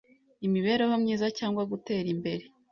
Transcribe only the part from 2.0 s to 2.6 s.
imbere